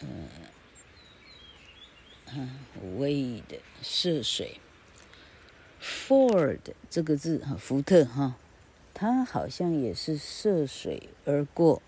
[0.02, 0.28] 嗯，
[2.34, 2.50] 嗯
[3.00, 4.60] ，wade 涉水。
[5.82, 6.60] Ford
[6.90, 8.36] 这个字哈，福特哈，
[8.94, 11.82] 它好像也是涉水而过，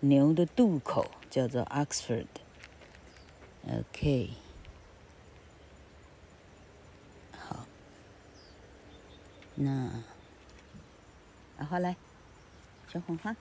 [0.00, 4.30] 牛的渡口叫做 Oxford，OK。
[9.60, 9.90] 那，
[11.58, 11.96] 然后来，
[12.88, 13.34] 小红花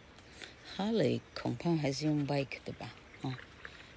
[0.75, 3.38] 哈雷恐怕还是用 bike 的吧，啊，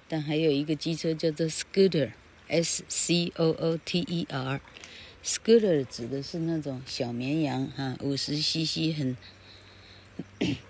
[0.07, 9.15] 但还有一个机车叫做 scooter，s c o o t e r，scooter 指的是那种小绵羊哈，五十 cc 很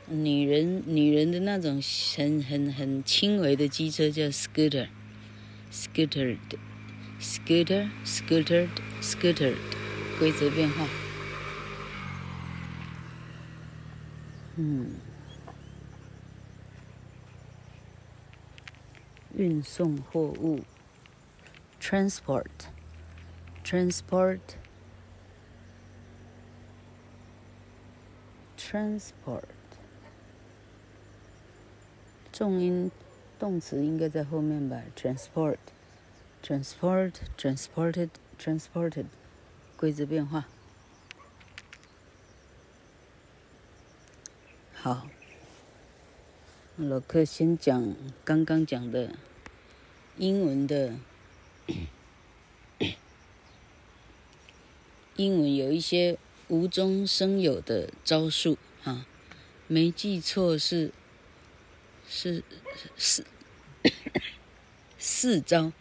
[0.07, 1.81] 女人女人的那种
[2.15, 6.59] 很很很轻微的机车叫 scooter，scooter 的
[7.19, 9.78] ，scooter，scooter，scooter。
[10.19, 10.85] 规则变化
[14.57, 14.95] 嗯
[19.33, 20.59] 运送货物
[21.79, 22.49] transport
[23.63, 24.41] transport
[28.57, 29.43] transport
[32.33, 32.91] 重音
[33.39, 35.59] 动词应该在后面吧 transport
[36.43, 39.05] transport transported transported
[39.79, 40.45] 规则变化。
[44.73, 45.07] 好，
[46.75, 47.95] 老客先讲
[48.25, 49.15] 刚刚讲的
[50.17, 50.95] 英文的，
[55.15, 56.17] 英文有一些
[56.49, 59.05] 无中生有的招数啊，
[59.67, 60.91] 没记错是
[62.05, 62.43] 是
[62.97, 63.25] 四
[64.97, 65.71] 四招。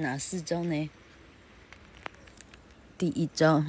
[0.00, 0.88] 哪四招呢？
[2.96, 3.64] 第一招，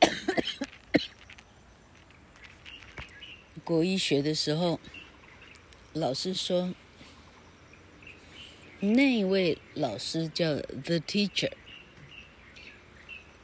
[3.64, 4.80] 国医学的时候，
[5.92, 6.74] 老师说，
[8.80, 11.52] 那位老师叫 the teacher，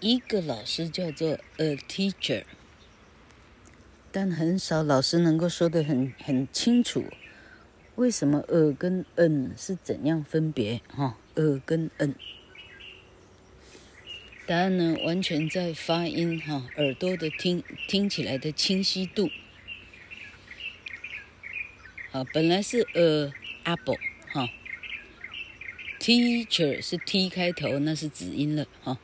[0.01, 2.45] 一个老师叫做 a teacher，
[4.11, 7.05] 但很少老师能够说的很很清楚。
[7.97, 10.83] 为什么 “a” 跟 “n” 是怎样分别？
[10.89, 12.15] 哈，呃跟嗯，
[14.47, 19.31] 答案呢，完全在发音哈，耳朵的听听起来的清晰度。
[22.13, 23.33] 啊，本来是呃
[23.65, 23.99] apple
[24.29, 24.49] 哈
[26.01, 28.99] ，teacher 是 t 开头，那是子音了哈。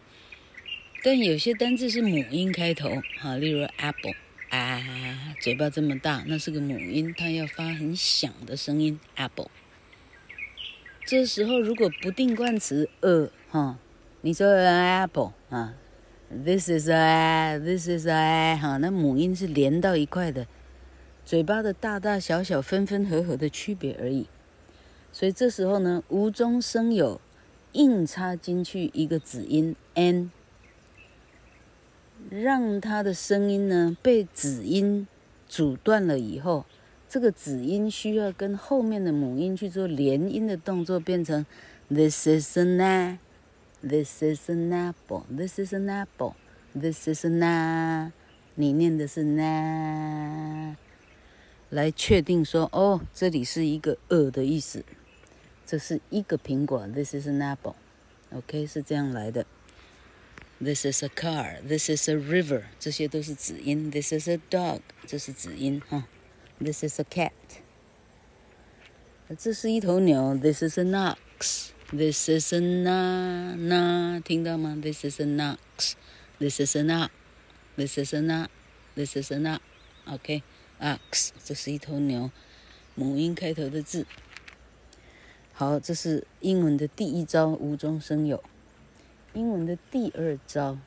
[1.05, 4.14] 但有些单字是母音开头哈，例如 apple。
[4.49, 9.00] 啊，嘴巴这么大，那是个母音，它要发很响的声音。
[9.14, 9.50] apple。
[11.12, 13.76] 这时候如果不定冠词 a 哈，
[14.23, 15.75] 你说 an apple 啊
[16.31, 20.47] ，this is a，this is a 哈，那母音是连到一块的，
[21.26, 24.26] 嘴巴的大大小小、分分合合的区别而已。
[25.12, 27.20] 所以这时候呢，无中生有，
[27.73, 30.31] 硬插进去一个子音 n。
[32.31, 35.06] 让它的声音呢被子音
[35.47, 36.64] 阻断了以后，
[37.12, 41.44] 这个子音需要跟后面的母音去做连音的动作，变成
[41.91, 48.12] This is an apple，This is an apple，This is an apple，This is an a，。
[48.55, 50.75] 你念的是 na，
[51.69, 54.82] 来确定说哦，这里是一个呃的意思，
[55.67, 59.44] 这是一个苹果，This is an apple，OK，是这样来的。
[60.62, 61.61] This is a car.
[61.61, 62.62] This is a river.
[62.81, 63.91] 这些都是子音。
[63.91, 64.81] This is a dog.
[65.06, 66.06] 这是子音哈。
[66.62, 67.32] This is a cat.
[69.37, 70.37] 这是一头牛。
[70.37, 71.70] This is an ox.
[71.91, 74.20] This is an a na.
[74.20, 75.94] 听到吗？This is an ox.
[76.38, 77.11] This is an ox.
[77.75, 78.49] This is an ox.
[78.94, 79.61] This is an ox.
[80.06, 80.44] OK.
[80.79, 81.32] Ox.
[81.43, 82.31] 这是一头牛，
[82.94, 84.06] 母音开头的字。
[85.53, 88.41] 好，这是英文的第一招，无中生有。
[89.35, 90.79] 英文的第二招，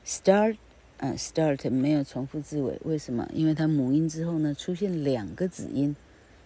[0.06, 0.56] ，start，
[0.98, 3.28] 啊，start 没有重复字尾，为什么？
[3.34, 5.96] 因为它母音之后呢，出现两个子音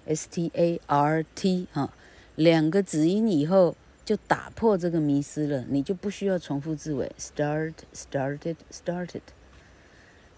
[0.07, 1.93] ，s-t-a-r-t，哈，
[2.35, 3.77] 两个子音以后。
[4.07, 9.21] 就打破这个迷思了，你就不需要重复字尾，start, started, started，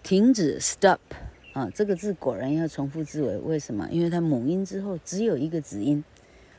[0.03, 0.99] 停止，stop，
[1.61, 3.87] 啊，这个字果然要重复字尾，为什么？
[3.91, 6.03] 因为它母音之后只有一个子音，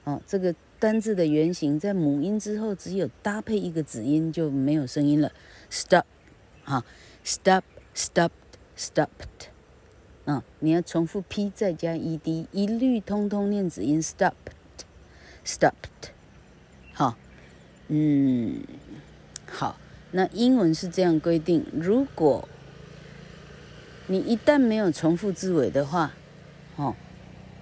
[0.03, 5.31] 啊，这个单字的原型在母音之后只有搭配一个子音就没有声音了
[5.71, 6.03] ，stop，
[6.65, 6.85] 啊
[7.25, 7.63] ，stop,
[7.95, 8.29] stopped,
[8.77, 9.49] stopped，
[10.25, 14.53] 啊，你要重复 p 再加 ed，一律通通念子音，stopped,
[15.43, 16.11] stopped。
[16.93, 17.17] 好，
[17.87, 18.61] 嗯，
[19.47, 19.79] 好，
[20.11, 22.47] 那英文是这样规定：如果
[24.07, 26.11] 你一旦没有重复字尾的话，
[26.75, 26.95] 哦，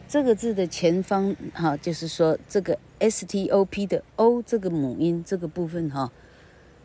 [0.08, 6.12] 这个字的前方，哈，就是说这个 S T O P 的 O 这个母音这个部分，哈，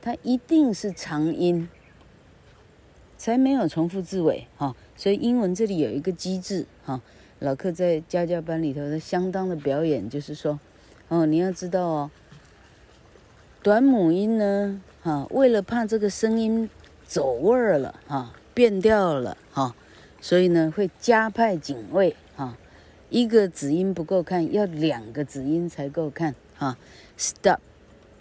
[0.03, 1.69] 它一定是长音，
[3.17, 4.77] 才没有重复字尾，哈。
[4.97, 7.01] 所以英文这里有一个机制，哈，
[7.41, 10.61] 老客在家教班里头的相当的表演，就是说，
[11.09, 12.11] 哦，你要知道哦。
[13.63, 16.69] 短母音呢，哈，为了怕这个声音
[17.07, 19.75] 走味儿了，哈，变调了，哈，
[20.21, 22.57] 所以呢会加派警卫，哈，
[23.11, 26.79] 一个子音不够看，要两个子音才够看，哈
[27.19, 27.59] ，stop，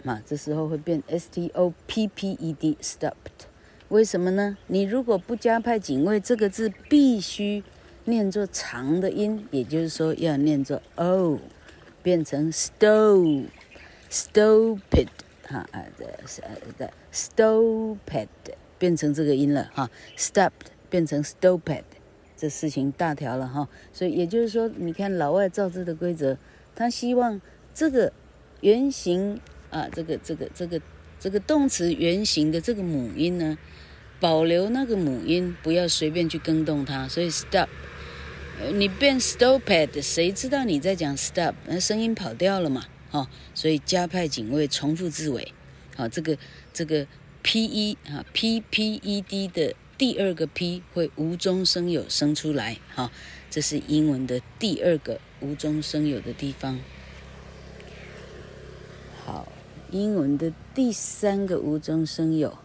[0.02, 3.46] 嘛，这时候会变 s t o p p e d，stopped，
[3.88, 4.58] 为什么呢？
[4.66, 7.62] 你如果不加派警卫，这个字必须
[8.04, 11.38] 念作长的音，也就是说要念作 o，
[12.02, 15.08] 变成 stove，stupid。
[15.46, 16.06] 哈啊的
[16.40, 18.28] 呃的 stupid
[18.84, 21.84] 变成这个音了哈，stopped 变成 stupid，
[22.36, 23.66] 这事情大条了哈。
[23.94, 26.36] 所以也就是说，你看老外造字的规则，
[26.76, 27.40] 他希望
[27.72, 28.12] 这个
[28.60, 30.78] 原型啊，这个这个这个
[31.18, 33.56] 这个动词原型的这个母音呢，
[34.20, 37.08] 保留那个母音，不要随便去更动它。
[37.08, 37.70] 所以 stop，
[38.74, 41.54] 你变 stupid，谁知道你在讲 stop？
[41.66, 42.84] 那声音跑掉了嘛。
[43.12, 45.54] 哦，所以加派警卫重复字尾，
[45.96, 46.36] 好，这个
[46.74, 47.06] 这个
[47.44, 53.12] p e 啊 p p e d 的第二个 p 会无中生有生出来，哈，
[53.50, 56.80] 这是英文的第二个无中生有的地方。
[59.24, 59.46] 好，
[59.90, 62.56] 英文的第三个无中生有，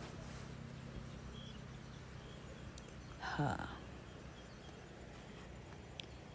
[3.20, 3.70] 哈，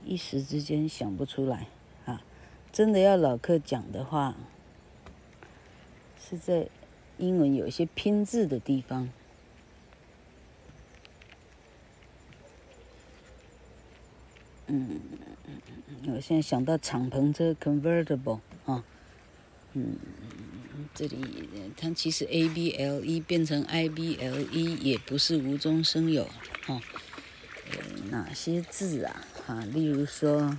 [0.05, 1.69] 一时之间想不出来
[2.05, 2.23] 啊。
[2.71, 4.35] 真的要老客讲的话，
[6.23, 6.69] 是在
[7.19, 9.11] 英文有一些拼字的地方。
[14.67, 15.01] 嗯，
[16.09, 18.83] 我现在想到敞篷车 convertible 啊，
[19.75, 19.97] 嗯，
[20.95, 26.25] 这里它其实 A B L E 变成 I B L E 也不是无中生有，
[26.67, 26.81] 哈、哦。
[28.11, 29.27] 哪些字啊？
[29.47, 30.57] 哈、啊，例如说，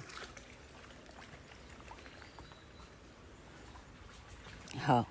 [4.78, 5.08] 好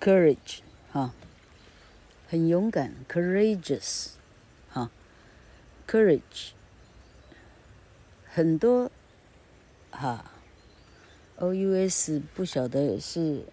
[0.00, 0.60] ，courage，
[0.96, 1.10] 哈、哦，
[2.26, 4.12] 很勇敢，courageous，
[4.70, 4.90] 哈、
[5.86, 6.52] ，courage，
[8.24, 8.90] 很多，
[9.90, 10.32] 哈。
[11.36, 13.44] O U S 不晓得是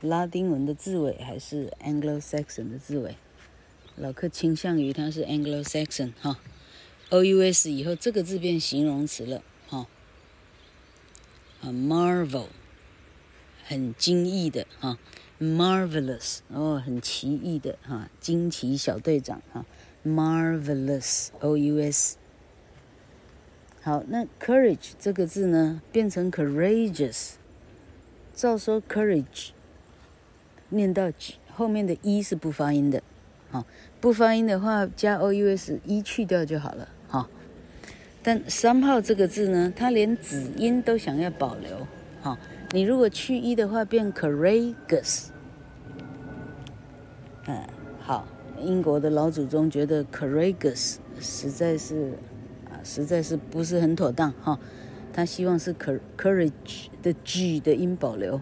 [0.00, 3.16] 拉丁文的字尾还是 Anglo-Saxon 的字尾，
[3.96, 6.38] 老客倾向于它是 Anglo-Saxon 哈。
[7.10, 9.88] O U S 以后这个字变形容词了哈。
[11.62, 12.46] 啊，Marvel
[13.64, 14.96] 很惊异的哈
[15.40, 19.64] ，Marvelous 哦很奇异的哈，惊奇小队长哈
[20.04, 22.16] ，Marvelous O U S。
[23.82, 27.32] 好，那 courage 这个字呢，变成 courageous。
[28.34, 29.50] 照说 courage，
[30.70, 33.02] 念到 G 后面的 E 是不发音的，
[33.50, 33.64] 好，
[34.00, 37.28] 不发音的话加 O U S E 去掉就好了，哈。
[38.22, 41.86] 但 somehow 这个字呢，它连子音都想要保留，
[42.22, 42.38] 好，
[42.74, 45.26] 你如果去 E 的话变 courageous。
[47.46, 47.64] 嗯，
[48.00, 48.26] 好，
[48.60, 52.18] 英国的老祖宗觉得 courageous 实在是
[52.68, 52.82] 啊。
[52.82, 54.58] 实在是不是很妥当哈，
[55.12, 58.40] 他希望是 courage 的 G 的音保留，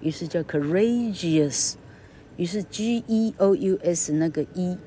[0.00, 1.74] 于是叫 courageous，
[2.38, 4.78] 于是 G E O U S 那个 E，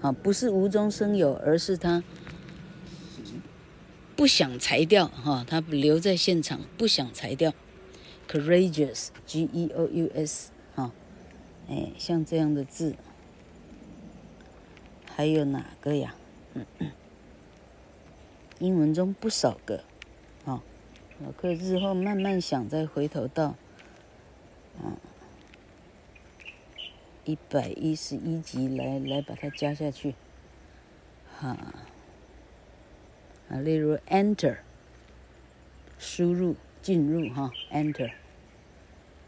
[0.00, 2.04] 啊不是无中生有，而是他
[4.14, 7.52] 不想裁掉哈，他留在现场不想裁掉
[8.28, 10.92] ，courageous G E O U S 哈，
[11.68, 12.94] 哎像这样的字，
[15.14, 16.14] 还有哪个呀？
[16.54, 16.90] 嗯嗯
[18.58, 19.84] 英文中不少个，
[20.46, 20.62] 啊，
[21.22, 23.54] 老客日后慢慢想，再回头到，
[24.82, 24.96] 嗯，
[27.26, 30.14] 一百一十一集来来把它加下去，
[31.38, 31.48] 哈，
[33.50, 34.56] 啊，例如 enter，
[35.98, 38.12] 输入进入哈，enter，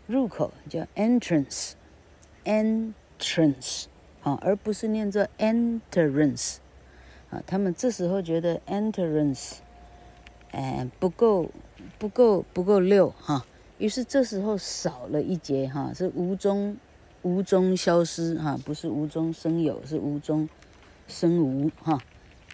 [0.06, 3.86] 入口叫 entrance，entrance，
[4.22, 6.58] 啊，而不是念作 entrance。
[7.30, 9.54] 啊，他们这时候觉得 entrance，
[10.52, 11.50] 哎，不够，
[11.98, 13.44] 不够，不够溜哈，
[13.78, 16.76] 于是这时候少了一节哈，是无中，
[17.22, 20.48] 无中消失哈，不是无中生有，是无中
[21.08, 22.00] 生无哈。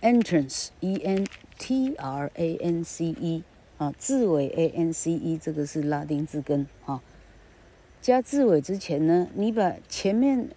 [0.00, 1.26] entrance，e n
[1.58, 3.44] t r a n c e，
[3.78, 7.02] 啊，字尾 a n c e，这个是拉丁字根哈。
[8.00, 10.48] 加字尾之前呢，你把前面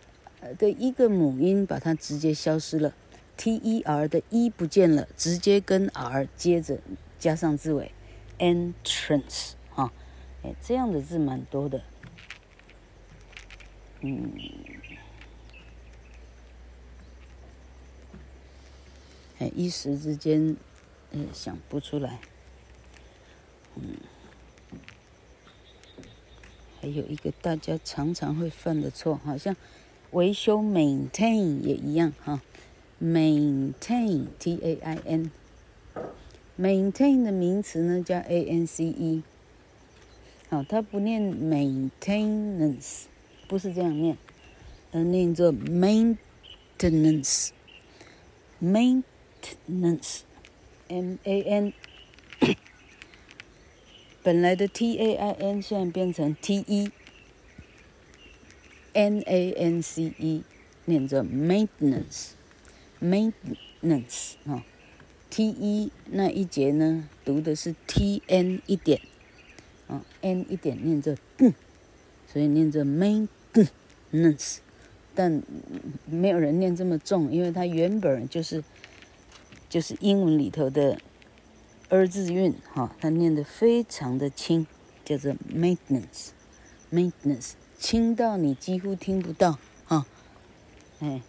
[0.58, 2.94] 的一个母音把它直接消失了。
[3.36, 6.80] T E R 的 E 不见了，直接跟 R 接着
[7.20, 7.92] 加上字尾
[8.40, 9.94] ，entrance 哈，
[10.42, 11.84] 哎，这样的字蛮多的，
[14.02, 14.32] 嗯，
[19.38, 20.58] 哎，一时之间，
[21.12, 22.20] 呃，想不出来，
[26.82, 29.56] 还有一个大家常常会犯的错，好像
[30.12, 32.42] 维修 maintain 也一样哈。
[33.00, 35.30] maintain t a i n
[36.58, 39.22] maintain 的名词呢叫 a n c e，
[40.50, 43.04] 好，它不念 maintenance，
[43.48, 44.18] 不是这样念，
[44.92, 47.50] 而念作 maintenance
[48.60, 50.22] maintenance
[50.88, 51.74] m a n，
[54.28, 56.92] 本来的 t a i n 现在变成 t e
[58.92, 60.44] n a n c e，
[60.84, 62.32] 念作 maintenance。
[63.02, 64.66] Maintenance 啊
[65.30, 69.00] ，T E 那一节呢，读的是 T N 一点，
[69.88, 71.54] 啊，N 一点念作嗯，
[72.30, 74.58] 所以念作 maintenance，
[75.16, 75.42] 但
[76.06, 78.62] 没有人念这么重，因为它原本就是
[79.70, 81.00] 就是英文里头的
[81.90, 84.66] 二字韵哈，它念得非常的轻，
[85.06, 90.06] 叫做 maintenance，maintenance 轻到你几乎听不到哈，
[91.00, 91.22] 哎，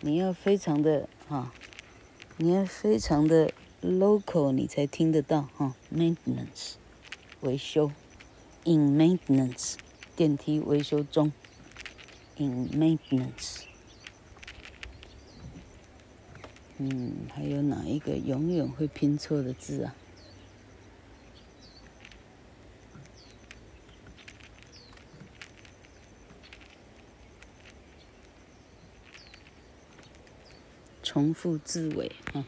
[0.00, 1.08] 你要非常的。
[1.28, 1.52] 哈，
[2.36, 5.74] 你要非常的 local，你才听得到哈。
[5.92, 6.74] Maintenance，
[7.40, 7.90] 维修
[8.62, 9.74] ，in maintenance，
[10.14, 11.32] 电梯维修中
[12.36, 13.62] ，in maintenance。
[16.78, 19.96] 嗯，还有哪一个永远会拼错的字啊？
[31.16, 32.44] 重复字尾啊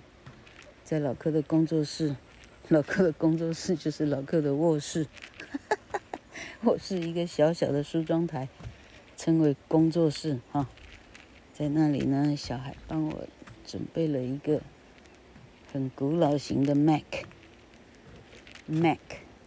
[0.84, 2.14] 在老柯的工作室，
[2.68, 5.04] 老柯的工作室就是老柯的卧室。
[5.50, 6.00] 哈哈哈，
[6.60, 8.50] 我是一个小小的梳妆台，
[9.16, 10.40] 称为工作室。
[10.52, 10.68] 哈，
[11.54, 13.26] 在那里呢，小孩帮我
[13.64, 14.60] 准备了一个
[15.72, 17.24] 很古老型的 Mac
[18.66, 18.98] Mac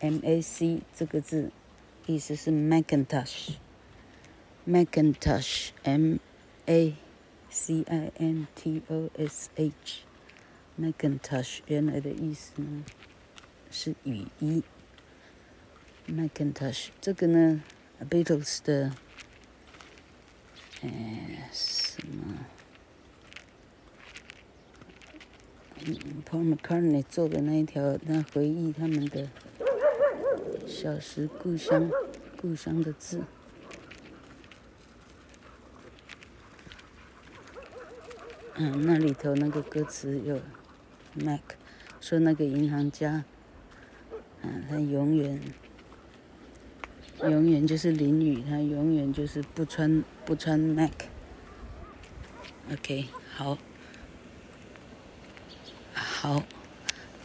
[0.02, 1.52] Mac 这个字，
[2.08, 3.58] 意思是 Macintosh
[4.68, 6.16] Macintosh M
[6.66, 6.96] A
[7.52, 10.07] C I N T O S H。
[10.80, 12.86] Macintosh 原来的意思呢？
[13.72, 14.64] 是雨衣。
[16.08, 17.64] Macintosh 这个呢
[18.10, 18.94] ，Beatles 的，
[20.84, 22.46] 哎什么
[26.30, 29.30] ？Paul McCartney 做的那一条，那回忆他们的
[30.68, 31.90] 小时故乡，
[32.40, 33.24] 故乡的字。
[38.56, 40.40] 嗯，那里头那个歌词有。
[41.24, 41.42] Mac，
[42.00, 43.24] 说那个银行家，
[44.42, 45.42] 嗯，他永远，
[47.22, 50.92] 永远就是淋雨，他永远就是不穿不穿 Mac。
[52.72, 53.58] OK，好。
[55.94, 56.44] 好，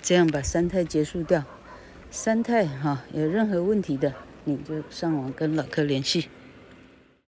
[0.01, 1.45] 这样把三态结束掉。
[2.11, 6.29] 三态哈，有任何问题的，你就上网跟老课联系。